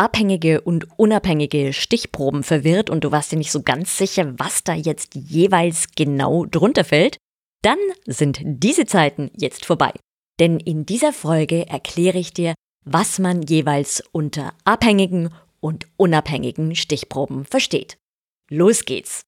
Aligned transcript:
abhängige 0.00 0.62
und 0.62 0.88
unabhängige 0.98 1.74
Stichproben 1.74 2.42
verwirrt 2.42 2.88
und 2.88 3.04
du 3.04 3.12
warst 3.12 3.32
dir 3.32 3.36
nicht 3.36 3.52
so 3.52 3.62
ganz 3.62 3.98
sicher, 3.98 4.32
was 4.38 4.64
da 4.64 4.72
jetzt 4.72 5.14
jeweils 5.14 5.88
genau 5.94 6.46
drunter 6.46 6.84
fällt? 6.84 7.18
Dann 7.62 7.78
sind 8.06 8.40
diese 8.42 8.86
Zeiten 8.86 9.30
jetzt 9.36 9.66
vorbei. 9.66 9.92
Denn 10.40 10.58
in 10.58 10.86
dieser 10.86 11.12
Folge 11.12 11.68
erkläre 11.68 12.16
ich 12.16 12.32
dir, 12.32 12.54
was 12.86 13.18
man 13.18 13.42
jeweils 13.42 14.02
unter 14.10 14.54
abhängigen 14.64 15.34
und 15.60 15.86
unabhängigen 15.98 16.74
Stichproben 16.74 17.44
versteht. 17.44 17.98
Los 18.48 18.86
geht's! 18.86 19.20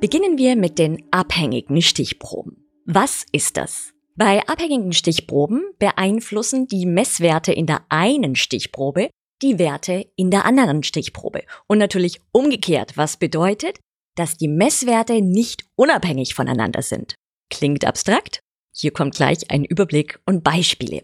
Beginnen 0.00 0.38
wir 0.38 0.56
mit 0.56 0.78
den 0.78 1.04
abhängigen 1.10 1.82
Stichproben. 1.82 2.64
Was 2.86 3.26
ist 3.32 3.58
das? 3.58 3.92
Bei 4.18 4.44
abhängigen 4.48 4.92
Stichproben 4.92 5.62
beeinflussen 5.78 6.66
die 6.66 6.86
Messwerte 6.86 7.52
in 7.52 7.66
der 7.66 7.82
einen 7.88 8.34
Stichprobe 8.34 9.10
die 9.42 9.60
Werte 9.60 10.10
in 10.16 10.32
der 10.32 10.44
anderen 10.44 10.82
Stichprobe. 10.82 11.44
Und 11.68 11.78
natürlich 11.78 12.20
umgekehrt, 12.32 12.96
was 12.96 13.16
bedeutet, 13.16 13.78
dass 14.16 14.36
die 14.36 14.48
Messwerte 14.48 15.22
nicht 15.22 15.66
unabhängig 15.76 16.34
voneinander 16.34 16.82
sind. 16.82 17.14
Klingt 17.48 17.84
abstrakt? 17.84 18.40
Hier 18.74 18.90
kommt 18.90 19.14
gleich 19.14 19.52
ein 19.52 19.64
Überblick 19.64 20.18
und 20.26 20.42
Beispiele. 20.42 21.02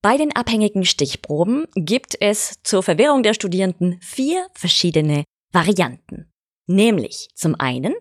Bei 0.00 0.16
den 0.16 0.30
abhängigen 0.36 0.84
Stichproben 0.84 1.66
gibt 1.74 2.16
es 2.20 2.62
zur 2.62 2.84
Verwirrung 2.84 3.24
der 3.24 3.34
Studierenden 3.34 3.98
vier 4.00 4.46
verschiedene 4.54 5.24
Varianten. 5.50 6.30
Nämlich 6.68 7.26
zum 7.34 7.56
einen 7.58 7.96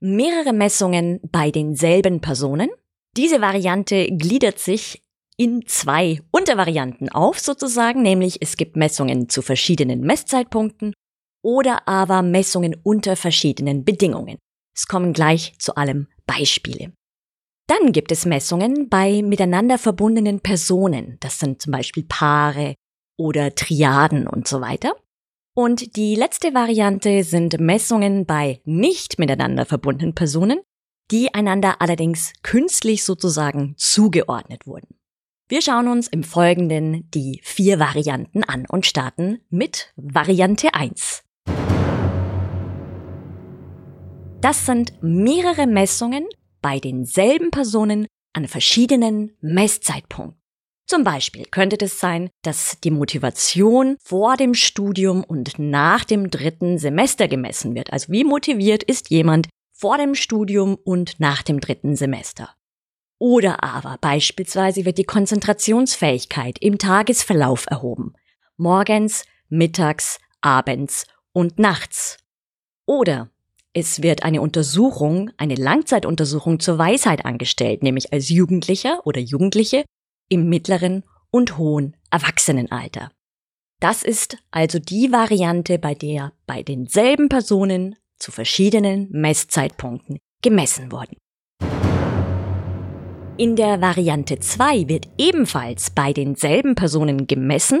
mehrere 0.00 0.52
Messungen 0.52 1.20
bei 1.30 1.52
denselben 1.52 2.20
Personen, 2.20 2.70
diese 3.18 3.40
Variante 3.40 4.06
gliedert 4.06 4.60
sich 4.60 5.02
in 5.36 5.66
zwei 5.66 6.20
Untervarianten 6.30 7.08
auf 7.08 7.40
sozusagen, 7.40 8.00
nämlich 8.00 8.40
es 8.40 8.56
gibt 8.56 8.76
Messungen 8.76 9.28
zu 9.28 9.42
verschiedenen 9.42 10.02
Messzeitpunkten 10.02 10.94
oder 11.42 11.88
aber 11.88 12.22
Messungen 12.22 12.76
unter 12.84 13.16
verschiedenen 13.16 13.84
Bedingungen. 13.84 14.38
Es 14.72 14.86
kommen 14.86 15.12
gleich 15.12 15.54
zu 15.58 15.74
allem 15.74 16.06
Beispiele. 16.26 16.92
Dann 17.66 17.90
gibt 17.90 18.12
es 18.12 18.24
Messungen 18.24 18.88
bei 18.88 19.22
miteinander 19.22 19.78
verbundenen 19.78 20.38
Personen. 20.40 21.16
Das 21.18 21.40
sind 21.40 21.60
zum 21.60 21.72
Beispiel 21.72 22.04
Paare 22.08 22.76
oder 23.18 23.52
Triaden 23.52 24.28
und 24.28 24.46
so 24.46 24.60
weiter. 24.60 24.94
Und 25.56 25.96
die 25.96 26.14
letzte 26.14 26.54
Variante 26.54 27.24
sind 27.24 27.58
Messungen 27.58 28.26
bei 28.26 28.60
nicht 28.64 29.18
miteinander 29.18 29.66
verbundenen 29.66 30.14
Personen, 30.14 30.60
die 31.10 31.34
einander 31.34 31.80
allerdings 31.80 32.32
künstlich 32.42 33.04
sozusagen 33.04 33.74
zugeordnet 33.76 34.66
wurden. 34.66 34.98
Wir 35.48 35.62
schauen 35.62 35.88
uns 35.88 36.08
im 36.08 36.24
Folgenden 36.24 37.08
die 37.10 37.40
vier 37.42 37.78
Varianten 37.78 38.44
an 38.44 38.66
und 38.68 38.84
starten 38.84 39.40
mit 39.48 39.92
Variante 39.96 40.74
1. 40.74 41.24
Das 44.40 44.66
sind 44.66 44.92
mehrere 45.02 45.66
Messungen 45.66 46.26
bei 46.60 46.78
denselben 46.78 47.50
Personen 47.50 48.06
an 48.34 48.46
verschiedenen 48.46 49.36
Messzeitpunkten. 49.40 50.38
Zum 50.86 51.04
Beispiel 51.04 51.44
könnte 51.44 51.76
es 51.84 51.98
sein, 52.00 52.30
dass 52.42 52.78
die 52.82 52.90
Motivation 52.90 53.96
vor 54.02 54.36
dem 54.36 54.54
Studium 54.54 55.22
und 55.22 55.58
nach 55.58 56.04
dem 56.04 56.30
dritten 56.30 56.78
Semester 56.78 57.28
gemessen 57.28 57.74
wird. 57.74 57.92
Also 57.92 58.10
wie 58.12 58.24
motiviert 58.24 58.82
ist 58.84 59.10
jemand 59.10 59.48
vor 59.78 59.96
dem 59.96 60.16
Studium 60.16 60.74
und 60.74 61.20
nach 61.20 61.44
dem 61.44 61.60
dritten 61.60 61.94
Semester. 61.94 62.50
Oder 63.18 63.62
aber 63.62 63.96
beispielsweise 64.00 64.84
wird 64.84 64.98
die 64.98 65.04
Konzentrationsfähigkeit 65.04 66.58
im 66.60 66.78
Tagesverlauf 66.78 67.66
erhoben. 67.68 68.14
Morgens, 68.56 69.24
mittags, 69.48 70.18
abends 70.40 71.06
und 71.32 71.60
nachts. 71.60 72.18
Oder 72.86 73.30
es 73.72 74.02
wird 74.02 74.24
eine 74.24 74.40
Untersuchung, 74.40 75.30
eine 75.36 75.54
Langzeituntersuchung 75.54 76.58
zur 76.58 76.76
Weisheit 76.78 77.24
angestellt, 77.24 77.84
nämlich 77.84 78.12
als 78.12 78.30
Jugendlicher 78.30 79.06
oder 79.06 79.20
Jugendliche 79.20 79.84
im 80.28 80.48
mittleren 80.48 81.04
und 81.30 81.56
hohen 81.56 81.96
Erwachsenenalter. 82.10 83.12
Das 83.78 84.02
ist 84.02 84.38
also 84.50 84.80
die 84.80 85.12
Variante, 85.12 85.78
bei 85.78 85.94
der 85.94 86.32
bei 86.46 86.64
denselben 86.64 87.28
Personen 87.28 87.94
zu 88.18 88.32
verschiedenen 88.32 89.08
Messzeitpunkten 89.10 90.18
gemessen 90.42 90.92
wurden. 90.92 91.16
In 93.36 93.54
der 93.54 93.80
Variante 93.80 94.40
2 94.40 94.88
wird 94.88 95.08
ebenfalls 95.16 95.90
bei 95.90 96.12
denselben 96.12 96.74
Personen 96.74 97.26
gemessen, 97.26 97.80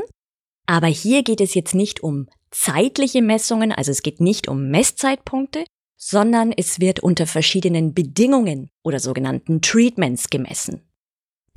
aber 0.66 0.86
hier 0.86 1.22
geht 1.22 1.40
es 1.40 1.54
jetzt 1.54 1.74
nicht 1.74 2.02
um 2.02 2.28
zeitliche 2.50 3.22
Messungen, 3.22 3.72
also 3.72 3.90
es 3.90 4.02
geht 4.02 4.20
nicht 4.20 4.48
um 4.48 4.68
Messzeitpunkte, 4.70 5.64
sondern 5.96 6.52
es 6.52 6.78
wird 6.78 7.00
unter 7.00 7.26
verschiedenen 7.26 7.92
Bedingungen 7.92 8.70
oder 8.84 9.00
sogenannten 9.00 9.60
Treatments 9.60 10.30
gemessen. 10.30 10.87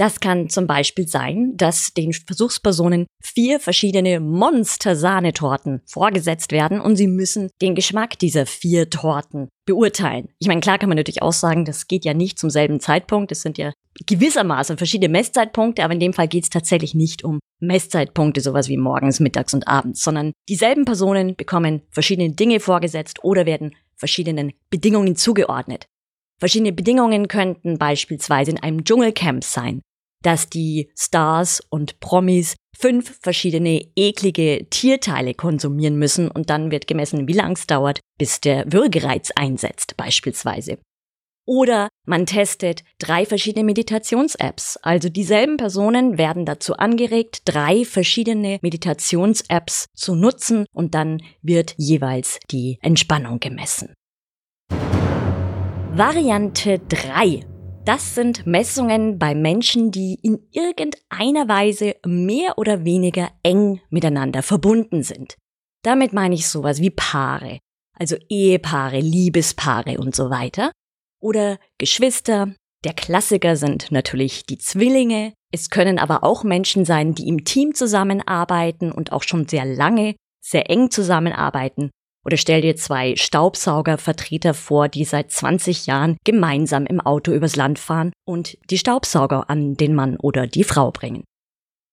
Das 0.02 0.20
kann 0.20 0.50
zum 0.50 0.66
Beispiel 0.66 1.08
sein, 1.08 1.54
dass 1.58 1.94
den 1.94 2.12
Versuchspersonen 2.12 3.06
vier 3.22 3.60
verschiedene 3.60 4.20
Monster-Sahnetorten 4.20 5.82
vorgesetzt 5.86 6.52
werden 6.52 6.82
und 6.82 6.96
sie 6.96 7.06
müssen 7.06 7.52
den 7.62 7.76
Geschmack 7.76 8.18
dieser 8.18 8.48
vier 8.48 8.90
Torten 8.90 9.50
beurteilen. 9.68 10.30
Ich 10.40 10.48
meine, 10.48 10.60
klar 10.60 10.80
kann 10.80 10.90
man 10.90 10.96
natürlich 10.96 11.22
auch 11.22 11.34
sagen, 11.34 11.66
das 11.66 11.88
geht 11.88 12.04
ja 12.04 12.16
nicht 12.16 12.40
zum 12.40 12.50
selben 12.50 12.80
Zeitpunkt. 12.80 13.32
Es 13.32 13.44
sind 13.44 13.60
ja 13.60 13.74
gewissermaßen 14.08 14.76
verschiedene 14.78 15.12
Messzeitpunkte, 15.12 15.84
aber 15.84 15.94
in 15.94 16.00
dem 16.00 16.14
Fall 16.14 16.28
geht 16.28 16.46
es 16.46 16.50
tatsächlich 16.50 16.96
nicht 16.96 17.24
um 17.24 17.38
Messzeitpunkte, 17.60 18.42
sowas 18.42 18.70
wie 18.70 18.78
morgens, 18.78 19.20
mittags 19.20 19.54
und 19.54 19.68
abends, 19.68 20.02
sondern 20.02 20.34
dieselben 20.50 20.86
Personen 20.86 21.36
bekommen 21.36 21.84
verschiedene 21.92 22.32
Dinge 22.32 22.60
vorgesetzt 22.60 23.24
oder 23.24 23.46
werden 23.46 23.76
verschiedenen 23.98 24.54
Bedingungen 24.72 25.16
zugeordnet. 25.16 25.86
Verschiedene 26.40 26.74
Bedingungen 26.74 27.28
könnten 27.28 27.78
beispielsweise 27.78 28.50
in 28.50 28.58
einem 28.58 28.84
Dschungelcamp 28.84 29.44
sein, 29.44 29.84
dass 30.22 30.50
die 30.50 30.90
Stars 30.98 31.62
und 31.70 32.00
Promis 32.00 32.56
fünf 32.78 33.20
verschiedene 33.22 33.86
eklige 33.96 34.68
Tierteile 34.70 35.34
konsumieren 35.34 35.98
müssen 35.98 36.30
und 36.30 36.50
dann 36.50 36.72
wird 36.72 36.88
gemessen, 36.88 37.28
wie 37.28 37.34
lang 37.34 37.54
es 37.54 37.68
dauert, 37.68 38.00
bis 38.18 38.42
der 38.42 38.72
Würgereiz 38.72 39.32
einsetzt 39.36 39.98
beispielsweise. 39.98 40.78
Oder 41.46 41.90
man 42.06 42.26
testet 42.26 42.84
drei 43.00 43.26
verschiedene 43.26 43.66
Meditations-Apps. 43.66 44.78
Also 44.78 45.10
dieselben 45.10 45.58
Personen 45.58 46.18
werden 46.18 46.46
dazu 46.46 46.76
angeregt, 46.76 47.42
drei 47.46 47.84
verschiedene 47.84 48.60
Meditations-Apps 48.62 49.88
zu 49.96 50.16
nutzen 50.16 50.66
und 50.74 50.94
dann 50.96 51.22
wird 51.42 51.74
jeweils 51.78 52.40
die 52.52 52.78
Entspannung 52.82 53.40
gemessen. 53.40 53.94
Variante 55.94 56.80
3 56.80 57.42
das 57.86 58.16
sind 58.16 58.46
Messungen 58.46 59.18
bei 59.18 59.34
Menschen, 59.34 59.92
die 59.92 60.20
in 60.22 60.40
irgendeiner 60.52 61.48
Weise 61.48 61.96
mehr 62.06 62.58
oder 62.58 62.86
weniger 62.86 63.30
eng 63.44 63.82
miteinander 63.90 64.44
verbunden 64.44 65.04
sind. 65.04 65.36
Damit 65.84 66.14
meine 66.14 66.36
ich 66.36 66.48
sowas 66.48 66.80
wie 66.80 66.92
Paare, 66.92 67.60
also 67.98 68.16
Ehepaare, 68.30 69.00
Liebespaare 69.00 69.98
und 69.98 70.16
so 70.16 70.30
weiter. 70.30 70.72
Oder 71.20 71.58
Geschwister. 71.78 72.54
Der 72.84 72.94
Klassiker 72.94 73.56
sind 73.56 73.92
natürlich 73.92 74.46
die 74.46 74.58
Zwillinge. 74.58 75.34
Es 75.52 75.70
können 75.70 76.00
aber 76.00 76.24
auch 76.24 76.44
Menschen 76.44 76.86
sein, 76.86 77.14
die 77.14 77.28
im 77.28 77.46
Team 77.46 77.74
zusammenarbeiten 77.74 78.92
und 78.92 79.12
auch 79.12 79.24
schon 79.24 79.48
sehr 79.48 79.66
lange 79.66 80.16
sehr 80.44 80.70
eng 80.70 80.90
zusammenarbeiten 80.90 81.92
oder 82.26 82.38
stell 82.38 82.62
dir 82.62 82.76
zwei 82.76 83.16
Staubsaugervertreter 83.16 84.54
vor, 84.54 84.90
die 84.90 85.06
seit 85.06 85.32
20 85.32 85.88
Jahren 85.88 86.18
gemeinsam 86.24 86.86
im 86.86 87.02
Auto 87.02 87.32
übers 87.32 87.56
Land 87.56 87.80
fahren 87.80 88.12
und 88.26 88.58
die 88.70 88.78
Staubsauger 88.78 89.50
an 89.50 89.76
den 89.76 89.96
Mann 89.96 90.18
oder 90.18 90.48
die 90.48 90.64
Frau 90.64 90.92
bringen. 90.92 91.24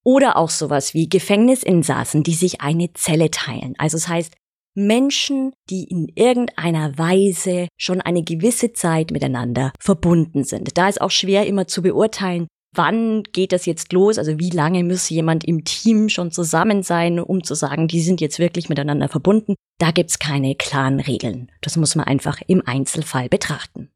Oder 0.05 0.37
auch 0.37 0.51
sowas 0.51 0.95
wie 0.95 1.09
Gefängnisinsassen, 1.09 2.23
die 2.23 2.35
sich 2.35 2.61
eine 2.61 2.93
Zelle 2.93 3.31
teilen. 3.31 3.75
Also 3.79 3.97
es 3.97 4.05
das 4.05 4.13
heißt, 4.13 4.35
Menschen, 4.75 5.53
die 5.71 5.85
in 5.85 6.07
irgendeiner 6.15 6.97
Weise 6.97 7.69
schon 7.77 8.01
eine 8.01 8.23
gewisse 8.23 8.73
Zeit 8.73 9.11
miteinander 9.11 9.73
verbunden 9.81 10.45
sind. 10.45 10.79
Da 10.79 10.89
ist 10.89 11.01
auch 11.01 11.11
schwer 11.11 11.47
immer 11.47 11.67
zu 11.67 11.83
beurteilen, 11.83 12.47
wann 12.75 13.23
geht 13.33 13.53
das 13.53 13.67
jetzt 13.67 13.93
los? 13.93 14.19
Also 14.19 14.39
wie 14.39 14.51
lange 14.51 14.85
muss 14.85 15.09
jemand 15.09 15.45
im 15.45 15.65
Team 15.65 16.09
schon 16.09 16.31
zusammen 16.31 16.83
sein, 16.83 17.19
um 17.21 17.43
zu 17.43 17.55
sagen, 17.55 17.89
die 17.89 18.01
sind 18.01 18.21
jetzt 18.21 18.39
wirklich 18.39 18.69
miteinander 18.69 19.09
verbunden? 19.09 19.55
Da 19.79 19.91
gibt's 19.91 20.19
keine 20.19 20.55
klaren 20.55 21.01
Regeln. 21.01 21.51
Das 21.61 21.77
muss 21.77 21.95
man 21.95 22.07
einfach 22.07 22.41
im 22.47 22.63
Einzelfall 22.65 23.29
betrachten. 23.29 23.91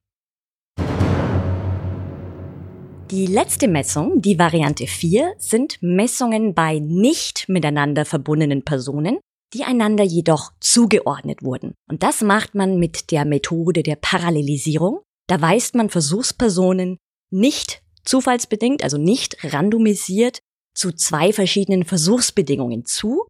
Die 3.10 3.26
letzte 3.26 3.68
Messung, 3.68 4.22
die 4.22 4.38
Variante 4.38 4.86
4, 4.86 5.34
sind 5.36 5.76
Messungen 5.82 6.54
bei 6.54 6.78
nicht 6.78 7.46
miteinander 7.46 8.06
verbundenen 8.06 8.64
Personen, 8.64 9.18
die 9.52 9.64
einander 9.64 10.02
jedoch 10.02 10.52
zugeordnet 10.60 11.42
wurden. 11.42 11.74
Und 11.90 12.02
das 12.02 12.22
macht 12.22 12.54
man 12.54 12.78
mit 12.78 13.10
der 13.10 13.26
Methode 13.26 13.82
der 13.82 13.96
Parallelisierung. 13.96 15.00
Da 15.28 15.42
weist 15.42 15.74
man 15.74 15.90
Versuchspersonen 15.90 16.96
nicht 17.30 17.82
zufallsbedingt, 18.04 18.82
also 18.82 18.98
nicht 18.98 19.36
randomisiert, 19.44 20.40
zu 20.74 20.92
zwei 20.92 21.32
verschiedenen 21.32 21.84
Versuchsbedingungen 21.84 22.84
zu. 22.84 23.26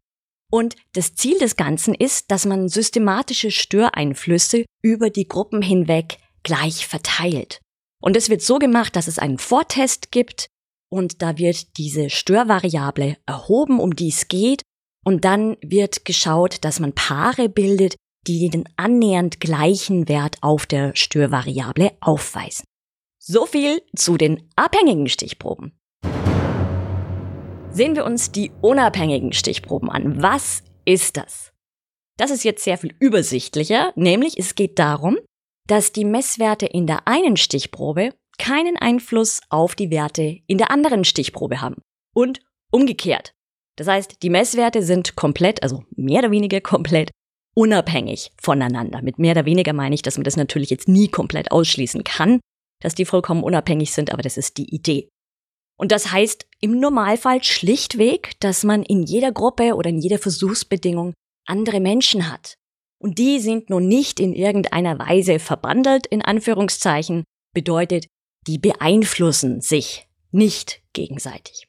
Und 0.51 0.75
das 0.93 1.15
Ziel 1.15 1.39
des 1.39 1.55
Ganzen 1.55 1.95
ist, 1.95 2.31
dass 2.31 2.45
man 2.45 2.69
systematische 2.69 3.51
Störeinflüsse 3.51 4.65
über 4.83 5.09
die 5.09 5.27
Gruppen 5.27 5.61
hinweg 5.61 6.19
gleich 6.43 6.87
verteilt. 6.87 7.59
Und 8.01 8.15
es 8.15 8.29
wird 8.29 8.41
so 8.41 8.59
gemacht, 8.59 8.95
dass 8.95 9.07
es 9.07 9.17
einen 9.17 9.39
Vortest 9.39 10.11
gibt 10.11 10.47
und 10.93 11.23
da 11.23 11.37
wird 11.39 11.77
diese 11.77 12.11
Störvariable 12.11 13.17
erhoben, 13.25 13.79
um 13.79 13.95
die 13.95 14.09
es 14.09 14.27
geht. 14.27 14.61
Und 15.03 15.25
dann 15.25 15.57
wird 15.61 16.05
geschaut, 16.05 16.63
dass 16.63 16.79
man 16.79 16.93
Paare 16.93 17.49
bildet, 17.49 17.95
die 18.27 18.49
den 18.49 18.69
annähernd 18.77 19.39
gleichen 19.39 20.07
Wert 20.07 20.37
auf 20.41 20.65
der 20.65 20.95
Störvariable 20.95 21.93
aufweisen. 21.99 22.65
So 23.25 23.45
viel 23.45 23.81
zu 23.95 24.17
den 24.17 24.49
abhängigen 24.57 25.07
Stichproben. 25.07 25.71
Sehen 27.71 27.95
wir 27.95 28.03
uns 28.03 28.33
die 28.33 28.51
unabhängigen 28.61 29.31
Stichproben 29.31 29.89
an. 29.89 30.21
Was 30.21 30.61
ist 30.83 31.15
das? 31.15 31.53
Das 32.17 32.31
ist 32.31 32.43
jetzt 32.43 32.65
sehr 32.65 32.77
viel 32.77 32.93
übersichtlicher, 32.99 33.93
nämlich 33.95 34.37
es 34.37 34.55
geht 34.55 34.77
darum, 34.77 35.19
dass 35.69 35.93
die 35.93 36.03
Messwerte 36.03 36.65
in 36.65 36.85
der 36.85 37.07
einen 37.07 37.37
Stichprobe 37.37 38.09
keinen 38.39 38.75
Einfluss 38.75 39.39
auf 39.47 39.73
die 39.73 39.89
Werte 39.89 40.41
in 40.45 40.57
der 40.57 40.69
anderen 40.69 41.05
Stichprobe 41.05 41.61
haben. 41.61 41.77
Und 42.13 42.41
umgekehrt. 42.71 43.31
Das 43.77 43.87
heißt, 43.87 44.21
die 44.21 44.29
Messwerte 44.29 44.83
sind 44.83 45.15
komplett, 45.15 45.63
also 45.63 45.85
mehr 45.95 46.19
oder 46.19 46.31
weniger 46.31 46.59
komplett 46.59 47.11
unabhängig 47.55 48.33
voneinander. 48.41 49.01
Mit 49.01 49.17
mehr 49.17 49.31
oder 49.31 49.45
weniger 49.45 49.71
meine 49.71 49.95
ich, 49.95 50.01
dass 50.01 50.17
man 50.17 50.25
das 50.25 50.35
natürlich 50.35 50.71
jetzt 50.71 50.89
nie 50.89 51.07
komplett 51.07 51.53
ausschließen 51.53 52.03
kann, 52.03 52.41
dass 52.83 52.93
die 52.93 53.05
vollkommen 53.05 53.43
unabhängig 53.43 53.93
sind, 53.93 54.11
aber 54.11 54.21
das 54.21 54.37
ist 54.37 54.57
die 54.57 54.75
Idee. 54.75 55.09
Und 55.79 55.91
das 55.91 56.11
heißt 56.11 56.47
im 56.61 56.79
Normalfall 56.79 57.43
schlichtweg, 57.43 58.39
dass 58.39 58.63
man 58.63 58.83
in 58.83 59.03
jeder 59.03 59.31
Gruppe 59.31 59.75
oder 59.75 59.89
in 59.89 59.97
jeder 59.97 60.19
Versuchsbedingung 60.19 61.13
andere 61.47 61.79
Menschen 61.79 62.31
hat. 62.31 62.55
Und 62.99 63.17
die 63.17 63.39
sind 63.39 63.69
nun 63.69 63.87
nicht 63.87 64.19
in 64.19 64.33
irgendeiner 64.33 64.99
Weise 64.99 65.39
verbandelt, 65.39 66.05
in 66.05 66.21
Anführungszeichen, 66.21 67.23
bedeutet, 67.53 68.05
die 68.47 68.59
beeinflussen 68.59 69.61
sich 69.61 70.07
nicht 70.31 70.81
gegenseitig. 70.93 71.67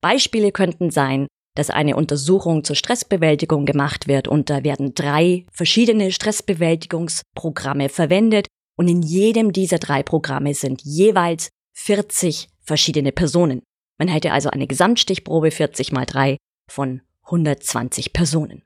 Beispiele 0.00 0.52
könnten 0.52 0.90
sein, 0.90 1.26
dass 1.54 1.70
eine 1.70 1.96
Untersuchung 1.96 2.64
zur 2.64 2.76
Stressbewältigung 2.76 3.66
gemacht 3.66 4.08
wird 4.08 4.26
und 4.26 4.48
da 4.48 4.64
werden 4.64 4.94
drei 4.94 5.44
verschiedene 5.52 6.10
Stressbewältigungsprogramme 6.10 7.88
verwendet 7.88 8.46
und 8.82 8.88
in 8.88 9.00
jedem 9.00 9.52
dieser 9.52 9.78
drei 9.78 10.02
Programme 10.02 10.54
sind 10.54 10.82
jeweils 10.82 11.50
40 11.74 12.48
verschiedene 12.62 13.12
Personen. 13.12 13.62
Man 13.96 14.08
hätte 14.08 14.32
also 14.32 14.50
eine 14.50 14.66
Gesamtstichprobe 14.66 15.52
40 15.52 15.92
mal 15.92 16.04
3 16.04 16.36
von 16.68 17.00
120 17.26 18.12
Personen. 18.12 18.64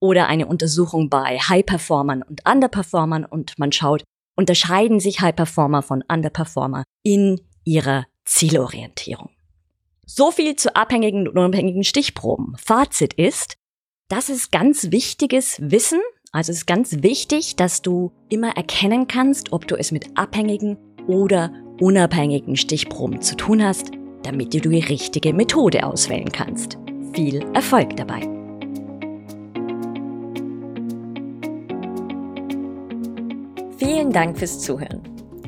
Oder 0.00 0.26
eine 0.26 0.46
Untersuchung 0.46 1.10
bei 1.10 1.38
High-Performern 1.38 2.22
und 2.22 2.48
Underperformern 2.50 3.26
und 3.26 3.58
man 3.58 3.70
schaut, 3.70 4.04
unterscheiden 4.36 5.00
sich 5.00 5.20
High-Performer 5.20 5.82
von 5.82 6.02
Underperformer 6.08 6.84
in 7.02 7.38
ihrer 7.64 8.06
Zielorientierung. 8.24 9.28
So 10.06 10.30
viel 10.30 10.56
zu 10.56 10.74
abhängigen 10.74 11.28
und 11.28 11.36
unabhängigen 11.36 11.84
Stichproben. 11.84 12.56
Fazit 12.56 13.12
ist, 13.12 13.56
das 14.08 14.30
ist 14.30 14.50
ganz 14.50 14.90
wichtiges 14.92 15.60
Wissen 15.60 16.00
also 16.32 16.52
es 16.52 16.58
ist 16.58 16.66
ganz 16.66 17.02
wichtig, 17.02 17.56
dass 17.56 17.82
du 17.82 18.12
immer 18.28 18.56
erkennen 18.56 19.06
kannst, 19.08 19.52
ob 19.52 19.66
du 19.66 19.76
es 19.76 19.92
mit 19.92 20.18
abhängigen 20.18 20.76
oder 21.06 21.52
unabhängigen 21.80 22.56
Stichproben 22.56 23.22
zu 23.22 23.36
tun 23.36 23.62
hast, 23.62 23.92
damit 24.22 24.52
du 24.52 24.60
die 24.60 24.80
richtige 24.80 25.32
Methode 25.32 25.86
auswählen 25.86 26.30
kannst. 26.30 26.76
Viel 27.14 27.42
Erfolg 27.54 27.96
dabei! 27.96 28.20
Vielen 33.78 34.12
Dank 34.12 34.38
fürs 34.38 34.60
Zuhören. 34.60 35.07